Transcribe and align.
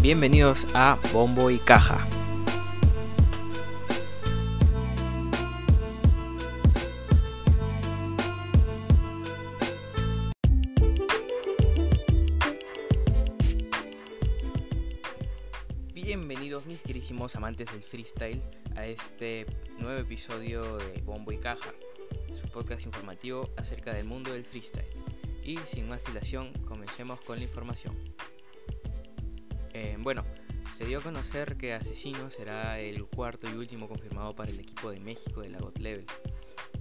Bienvenidos 0.00 0.64
a 0.76 0.96
Bombo 1.12 1.50
y 1.50 1.58
Caja. 1.58 2.06
Bienvenidos 15.92 16.64
mis 16.66 16.80
queridísimos 16.82 17.34
amantes 17.34 17.72
del 17.72 17.82
freestyle 17.82 18.40
a 18.76 18.86
este 18.86 19.46
nuevo 19.80 19.98
episodio 19.98 20.78
de 20.78 21.02
Bombo 21.02 21.32
y 21.32 21.38
Caja, 21.38 21.74
su 22.40 22.48
podcast 22.48 22.86
informativo 22.86 23.50
acerca 23.56 23.92
del 23.92 24.04
mundo 24.04 24.32
del 24.32 24.44
freestyle. 24.44 24.86
Y 25.42 25.56
sin 25.66 25.88
más 25.88 26.04
dilación, 26.04 26.52
comencemos 26.68 27.20
con 27.22 27.38
la 27.38 27.44
información. 27.44 27.96
Eh, 29.80 29.96
bueno, 30.00 30.24
se 30.76 30.86
dio 30.86 30.98
a 30.98 31.02
conocer 31.02 31.56
que 31.56 31.72
Asesino 31.72 32.30
será 32.30 32.80
el 32.80 33.06
cuarto 33.06 33.48
y 33.48 33.52
último 33.52 33.86
confirmado 33.86 34.34
para 34.34 34.50
el 34.50 34.58
equipo 34.58 34.90
de 34.90 34.98
México 34.98 35.40
de 35.40 35.50
la 35.50 35.60
God. 35.60 35.74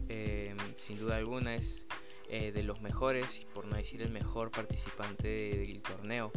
Eh, 0.09 0.55
sin 0.77 0.97
duda 0.97 1.17
alguna 1.17 1.53
es 1.53 1.85
eh, 2.27 2.51
de 2.51 2.63
los 2.63 2.81
mejores, 2.81 3.45
por 3.53 3.67
no 3.67 3.75
decir 3.75 4.01
el 4.01 4.09
mejor 4.09 4.49
participante 4.49 5.27
del 5.27 5.83
torneo, 5.83 6.31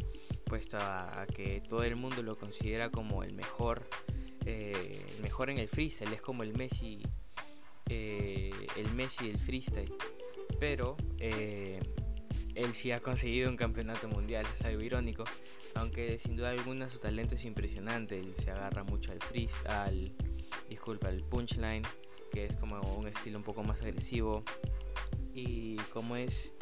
puesto 0.45 0.77
a, 0.79 1.27
que 1.35 1.63
todo 1.67 1.83
el 1.83 1.97
mundo 1.97 2.23
lo 2.23 2.37
considera 2.37 2.91
como 2.91 3.23
el 3.25 3.33
mejor, 3.33 3.89
el 4.45 5.23
mejor 5.23 5.49
en 5.49 5.57
el 5.57 5.69
freestyle, 5.69 6.13
es 6.13 6.21
como 6.21 6.43
el 6.43 6.55
Messi, 6.55 7.03
el 7.89 8.95
Messi 8.95 9.29
del 9.29 9.39
freestyle. 9.39 9.95
Pero 10.59 10.99
él 12.55 12.75
sí 12.75 12.93
ha 12.93 13.01
conseguido 13.01 13.49
un 13.49 13.57
campeonato 13.57 14.09
mundial, 14.09 14.47
es 14.55 14.63
algo 14.63 14.83
irónico, 14.83 15.25
aunque 15.75 16.19
sin 16.19 16.37
duda 16.37 16.51
alguna 16.51 16.89
su 16.89 16.99
talento 16.99 17.35
es 17.35 17.45
impresionante, 17.45 18.19
él 18.19 18.35
se 18.37 18.51
agarra 18.51 18.85
mucho 18.85 19.13
al 19.13 19.21
freestyle, 19.21 19.71
al, 19.71 20.13
disculpa, 20.69 21.09
al 21.09 21.23
punchline, 21.23 21.83
que 22.33 22.45
es 22.45 22.57
como 22.57 22.81
un 22.97 23.09
estilo 23.09 23.39
un 23.39 23.45
poco 23.45 23.63
más 23.63 23.81
agresivo, 23.83 24.45
y 25.35 25.77
como 25.93 26.17
es, 26.17 26.55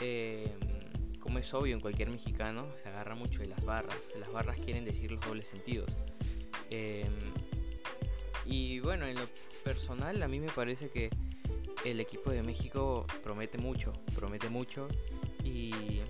em, 0.00 1.18
como 1.20 1.38
es 1.38 1.52
obvio 1.54 1.74
en 1.74 1.80
cualquier 1.80 2.10
mexicano, 2.10 2.68
se 2.76 2.88
agarra 2.88 3.14
mucho 3.14 3.40
de 3.40 3.48
las 3.48 3.64
barras, 3.64 4.14
las 4.18 4.30
barras 4.32 4.60
quieren 4.60 4.84
decir 4.84 5.10
los 5.10 5.20
dobles 5.24 5.48
sentidos. 5.48 5.90
Em, 6.70 7.12
y 8.44 8.80
bueno, 8.80 9.06
en 9.06 9.16
lo 9.16 9.26
personal 9.64 10.22
a 10.22 10.28
mí 10.28 10.40
me 10.40 10.48
parece 10.48 10.88
que 10.90 11.10
el 11.84 12.00
equipo 12.00 12.30
de 12.30 12.42
México 12.42 13.06
promete 13.22 13.58
mucho, 13.58 13.92
promete 14.14 14.48
mucho 14.48 14.88
y, 15.46 16.02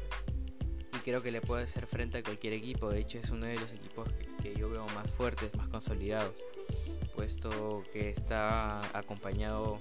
creo 1.05 1.23
que 1.23 1.31
le 1.31 1.41
puede 1.41 1.63
hacer 1.63 1.87
frente 1.87 2.19
a 2.19 2.23
cualquier 2.23 2.53
equipo. 2.55 2.91
De 2.91 2.99
hecho, 2.99 3.19
es 3.19 3.31
uno 3.31 3.47
de 3.47 3.55
los 3.55 3.71
equipos 3.71 4.09
que, 4.43 4.55
yo 4.57 4.69
veo 4.69 4.87
más 4.89 5.09
fuertes, 5.13 5.55
más 5.55 5.69
consolidados, 5.69 6.35
puesto 7.15 7.85
que 7.93 8.11
está 8.11 8.81
acompañado, 8.97 9.79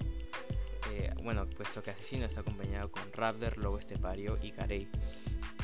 eh, 0.91 1.11
bueno, 1.23 1.47
puesto 1.49 1.81
que 1.81 1.89
Asesino 1.91 2.25
está 2.25 2.41
acompañado 2.41 2.91
con 2.91 3.11
Raptor, 3.11 3.57
Lobo 3.57 3.79
Estepario 3.79 4.37
y 4.41 4.51
Carey. 4.51 4.87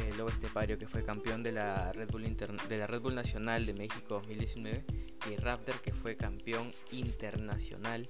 El 0.07 0.17
Lobo 0.17 0.29
Estepario 0.29 0.79
que 0.79 0.87
fue 0.87 1.03
campeón 1.03 1.43
de 1.43 1.51
la 1.51 1.91
Red 1.91 2.09
Bull, 2.09 2.23
de 2.67 2.77
la 2.77 2.87
Red 2.87 3.01
Bull 3.01 3.13
Nacional 3.13 3.67
de 3.67 3.73
México 3.75 4.15
2019 4.15 4.83
y 5.29 5.35
Raptor 5.35 5.79
que 5.81 5.93
fue 5.93 6.17
campeón 6.17 6.71
internacional 6.91 8.09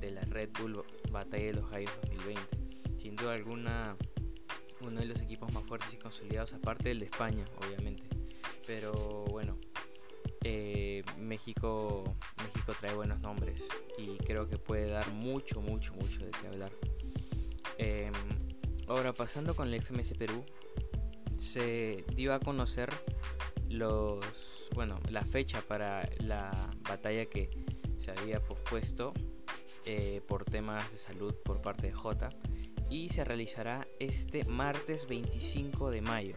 de 0.00 0.10
la 0.10 0.20
Red 0.22 0.50
Bull 0.60 0.84
Batalla 1.10 1.46
de 1.46 1.54
los 1.54 1.70
Gallos 1.70 1.92
2020. 2.02 2.42
Sin 3.00 3.16
duda 3.16 3.32
alguna 3.32 3.96
uno 4.80 5.00
de 5.00 5.06
los 5.06 5.20
equipos 5.20 5.52
más 5.52 5.64
fuertes 5.64 5.92
y 5.92 5.96
consolidados, 5.96 6.52
aparte 6.54 6.88
del 6.88 7.00
de 7.00 7.06
España, 7.06 7.44
obviamente. 7.58 8.08
Pero 8.66 9.24
bueno, 9.26 9.58
eh, 10.42 11.02
México, 11.18 12.16
México 12.42 12.72
trae 12.78 12.94
buenos 12.94 13.20
nombres 13.20 13.62
y 13.98 14.16
creo 14.18 14.48
que 14.48 14.58
puede 14.58 14.90
dar 14.90 15.10
mucho, 15.12 15.60
mucho, 15.60 15.92
mucho 15.94 16.24
de 16.24 16.30
qué 16.30 16.46
hablar. 16.46 16.72
Em, 17.78 18.12
ahora, 18.86 19.12
pasando 19.12 19.54
con 19.54 19.70
la 19.70 19.76
FMS 19.76 20.14
Perú, 20.14 20.44
se 21.36 22.04
dio 22.14 22.34
a 22.34 22.40
conocer 22.40 22.90
los, 23.68 24.68
bueno, 24.74 25.00
la 25.10 25.24
fecha 25.24 25.62
para 25.62 26.08
la 26.18 26.50
batalla 26.88 27.26
que 27.26 27.50
se 27.98 28.10
había 28.10 28.42
pospuesto 28.42 29.12
eh, 29.86 30.20
por 30.26 30.44
temas 30.44 30.90
de 30.92 30.98
salud 30.98 31.34
por 31.44 31.62
parte 31.62 31.86
de 31.86 31.92
J 31.92 32.30
y 32.90 33.08
se 33.08 33.24
realizará 33.24 33.86
este 34.00 34.44
martes 34.44 35.06
25 35.06 35.90
de 35.90 36.00
mayo. 36.02 36.36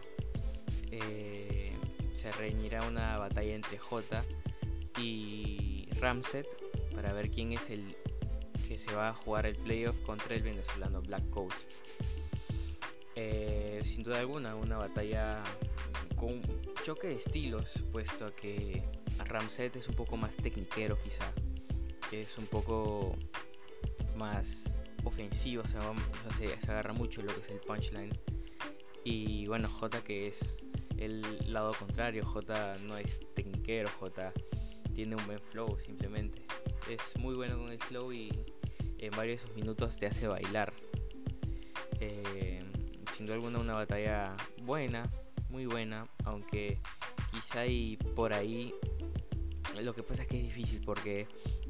Eh, 0.91 1.75
se 2.13 2.31
reñirá 2.31 2.87
una 2.87 3.17
batalla 3.17 3.55
entre 3.55 3.79
J 3.79 4.23
y 4.99 5.89
Ramset 5.99 6.47
para 6.95 7.11
ver 7.11 7.31
quién 7.31 7.51
es 7.53 7.71
el 7.71 7.95
que 8.67 8.77
se 8.77 8.93
va 8.93 9.09
a 9.09 9.13
jugar 9.13 9.47
el 9.47 9.55
playoff 9.55 9.97
contra 10.05 10.35
el 10.35 10.43
venezolano 10.43 11.01
Black 11.01 11.27
Coast. 11.31 11.57
Eh, 13.15 13.81
sin 13.83 14.03
duda 14.03 14.19
alguna, 14.19 14.55
una 14.55 14.77
batalla 14.77 15.43
con 16.15 16.33
un 16.33 16.61
choque 16.85 17.07
de 17.07 17.15
estilos, 17.15 17.83
puesto 17.91 18.33
que 18.35 18.83
Ramset 19.25 19.75
es 19.75 19.87
un 19.87 19.95
poco 19.95 20.17
más 20.17 20.35
tecniquero 20.35 20.99
quizá, 21.01 21.31
es 22.11 22.37
un 22.37 22.45
poco 22.45 23.15
más 24.15 24.79
ofensivo, 25.03 25.63
se, 25.67 25.77
agarra 26.69 26.93
mucho 26.93 27.21
lo 27.21 27.33
que 27.33 27.41
es 27.41 27.49
el 27.49 27.59
punchline. 27.59 28.17
Y 29.03 29.47
bueno, 29.47 29.69
J 29.69 30.03
que 30.03 30.27
es 30.27 30.63
el 30.97 31.21
lado 31.51 31.73
contrario, 31.77 32.25
J 32.25 32.75
no 32.85 32.97
es 32.97 33.19
tecniquero, 33.33 33.89
J 33.99 34.31
tiene 34.93 35.15
un 35.15 35.25
buen 35.25 35.39
flow 35.39 35.77
simplemente. 35.79 36.45
Es 36.89 37.17
muy 37.17 37.35
bueno 37.35 37.57
con 37.57 37.71
el 37.71 37.79
flow 37.79 38.13
y 38.13 38.31
en 38.99 39.11
varios 39.11 39.41
de 39.41 39.45
esos 39.45 39.55
minutos 39.55 39.97
te 39.97 40.05
hace 40.05 40.27
bailar. 40.27 40.73
Eh, 41.99 42.63
sin 43.15 43.25
duda 43.25 43.35
alguna 43.35 43.59
una 43.59 43.73
batalla 43.73 44.35
buena, 44.61 45.09
muy 45.49 45.65
buena, 45.65 46.07
aunque 46.23 46.79
quizá 47.31 47.65
y 47.65 47.97
por 48.15 48.33
ahí 48.33 48.73
lo 49.81 49.93
que 49.93 50.03
pasa 50.03 50.23
es 50.23 50.27
que 50.27 50.37
es 50.37 50.43
difícil 50.43 50.81
porque 50.85 51.27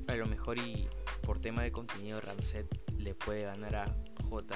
a 0.07 0.15
lo 0.15 0.25
mejor 0.25 0.57
y 0.57 0.87
por 1.23 1.39
tema 1.39 1.63
de 1.63 1.71
contenido 1.71 2.21
Ramset 2.21 2.67
le 2.97 3.15
puede 3.15 3.43
ganar 3.43 3.75
a 3.75 3.95
J, 4.29 4.55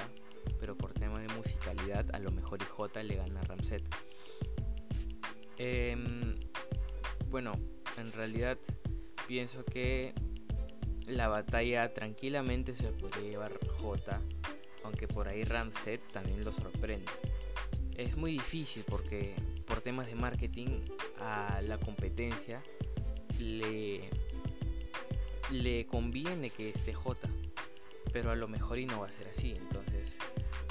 pero 0.60 0.76
por 0.76 0.92
tema 0.92 1.20
de 1.20 1.28
musicalidad 1.34 2.06
a 2.14 2.18
lo 2.18 2.30
mejor 2.30 2.60
y 2.62 2.64
J 2.64 3.02
le 3.02 3.16
gana 3.16 3.40
a 3.40 3.44
Ramset. 3.44 3.82
Em, 5.56 6.36
bueno, 7.30 7.52
en 7.96 8.12
realidad 8.12 8.58
pienso 9.26 9.64
que 9.64 10.14
la 11.06 11.28
batalla 11.28 11.92
tranquilamente 11.92 12.74
se 12.74 12.88
podría 12.92 13.30
llevar 13.30 13.52
J, 13.80 14.20
aunque 14.84 15.08
por 15.08 15.28
ahí 15.28 15.44
Ramset 15.44 16.00
también 16.12 16.44
lo 16.44 16.52
sorprende. 16.52 17.10
Es 17.96 18.16
muy 18.16 18.32
difícil 18.32 18.84
porque 18.88 19.34
por 19.66 19.80
temas 19.80 20.06
de 20.06 20.14
marketing 20.14 20.84
a 21.20 21.60
la 21.62 21.78
competencia 21.78 22.62
le 23.38 24.08
le 25.50 25.86
conviene 25.86 26.50
que 26.50 26.70
esté 26.70 26.92
J, 26.92 27.28
pero 28.12 28.30
a 28.30 28.36
lo 28.36 28.48
mejor 28.48 28.78
y 28.78 28.86
no 28.86 29.00
va 29.00 29.06
a 29.06 29.10
ser 29.10 29.28
así. 29.28 29.52
Entonces, 29.52 30.18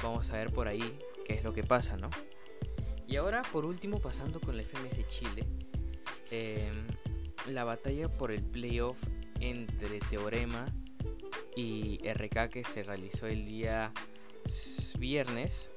vamos 0.04 0.30
a 0.32 0.38
ver 0.38 0.52
por 0.52 0.68
ahí 0.68 0.98
qué 1.26 1.34
es 1.34 1.44
lo 1.44 1.54
que 1.54 1.64
pasa, 1.64 1.98
¿no? 1.98 2.10
Y 3.08 3.16
ahora, 3.16 3.42
por 3.52 3.66
último, 3.66 4.00
pasando 4.00 4.40
con 4.40 4.58
la 4.58 4.64
FMS 4.64 5.08
Chile, 5.08 5.44
em, 6.32 6.88
la 7.54 7.64
batalla 7.64 8.10
por 8.10 8.32
el 8.32 8.44
playoff 8.44 8.98
entre 9.40 10.00
Teorema 10.00 10.66
y 11.56 12.00
RK 12.04 12.50
que 12.50 12.64
se 12.64 12.84
realizó 12.84 13.28
el 13.28 13.46
día 13.46 13.94
viernes. 14.98 15.70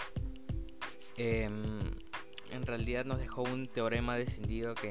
Em, 1.16 1.80
en 2.50 2.66
realidad 2.66 3.04
nos 3.04 3.20
dejó 3.20 3.42
un 3.42 3.68
teorema 3.68 4.16
descendido 4.16 4.74
que 4.74 4.90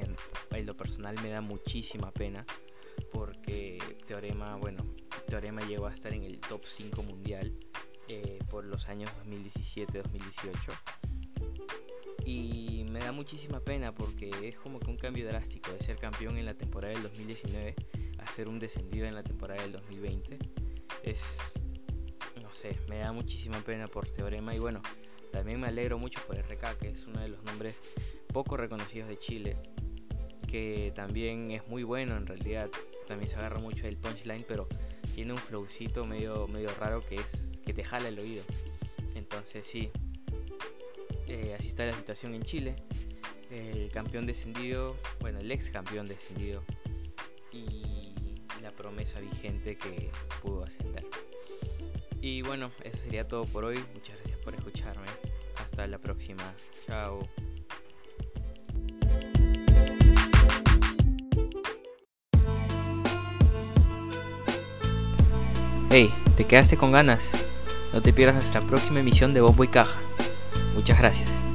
en 0.51 0.65
lo 0.65 0.77
personal 0.77 1.15
me 1.21 1.29
da 1.29 1.41
muchísima 1.41 2.11
pena 2.11 2.45
porque 3.11 3.68
Teorema, 4.09 4.55
bueno, 4.55 4.83
Teorema 5.27 5.61
llegó 5.61 5.85
a 5.85 5.93
estar 5.93 6.11
en 6.11 6.23
el 6.23 6.39
top 6.39 6.63
5 6.65 7.03
mundial 7.03 7.53
eh, 8.07 8.39
por 8.49 8.65
los 8.65 8.89
años 8.89 9.11
2017-2018. 9.23 10.55
Y 12.25 12.87
me 12.89 13.01
da 13.01 13.11
muchísima 13.11 13.59
pena 13.59 13.93
porque 13.93 14.31
es 14.41 14.57
como 14.57 14.79
que 14.79 14.89
un 14.89 14.97
cambio 14.97 15.27
drástico 15.27 15.71
de 15.71 15.83
ser 15.83 15.97
campeón 15.97 16.39
en 16.39 16.47
la 16.47 16.55
temporada 16.55 16.91
del 16.91 17.03
2019 17.03 17.75
a 18.17 18.27
ser 18.31 18.47
un 18.47 18.57
descendido 18.57 19.05
en 19.05 19.13
la 19.13 19.21
temporada 19.21 19.61
del 19.61 19.73
2020. 19.73 20.39
Es, 21.03 21.37
no 22.41 22.51
sé, 22.51 22.79
me 22.87 22.97
da 22.97 23.11
muchísima 23.11 23.59
pena 23.59 23.87
por 23.87 24.09
Teorema 24.09 24.55
y 24.55 24.57
bueno, 24.57 24.81
también 25.31 25.59
me 25.59 25.67
alegro 25.67 25.99
mucho 25.99 26.19
por 26.25 26.35
RK, 26.35 26.79
que 26.79 26.89
es 26.89 27.05
uno 27.05 27.21
de 27.21 27.27
los 27.27 27.43
nombres 27.43 27.75
poco 28.33 28.57
reconocidos 28.57 29.07
de 29.07 29.19
Chile 29.19 29.55
que 30.49 30.91
también 30.95 31.51
es 31.51 31.67
muy 31.67 31.83
bueno 31.83 32.17
en 32.17 32.25
realidad. 32.25 32.69
También 33.07 33.29
se 33.29 33.35
agarra 33.37 33.59
mucho 33.59 33.83
del 33.83 33.97
punchline, 33.97 34.45
pero 34.47 34.67
tiene 35.15 35.33
un 35.33 35.37
flowcito 35.37 36.05
medio, 36.05 36.47
medio 36.47 36.69
raro 36.79 37.01
que 37.05 37.15
es 37.15 37.47
que 37.65 37.73
te 37.73 37.83
jala 37.83 38.09
el 38.09 38.19
oído. 38.19 38.43
Entonces 39.15 39.65
sí, 39.65 39.91
eh, 41.27 41.55
así 41.57 41.69
está 41.69 41.85
la 41.85 41.93
situación 41.93 42.33
en 42.33 42.43
Chile. 42.43 42.75
el 43.51 43.89
campeón 43.91 44.27
descendido, 44.27 44.95
bueno, 45.19 45.39
el 45.39 45.51
ex 45.51 45.69
campeón 45.69 46.07
descendido 46.07 46.63
y 47.51 48.13
la 48.61 48.71
promesa 48.71 49.19
vigente 49.19 49.75
que 49.75 50.11
pudo 50.41 50.63
ascender. 50.63 51.05
Y 52.21 52.41
bueno, 52.41 52.71
eso 52.83 52.97
sería 52.97 53.27
todo 53.27 53.45
por 53.45 53.65
hoy. 53.65 53.83
Muchas 53.93 54.17
gracias 54.17 54.39
por 54.39 54.53
escucharme. 54.53 55.07
Hasta 55.55 55.87
la 55.87 55.97
próxima. 55.97 56.53
Chao. 56.85 57.27
Hey, 65.91 66.13
¿te 66.37 66.45
quedaste 66.45 66.77
con 66.77 66.91
ganas? 66.91 67.31
No 67.93 68.01
te 68.01 68.13
pierdas 68.13 68.35
nuestra 68.35 68.61
próxima 68.61 68.99
emisión 68.99 69.33
de 69.33 69.41
Bombo 69.41 69.63
y 69.63 69.69
Caja. 69.69 69.99
Muchas 70.75 70.99
gracias. 70.99 71.48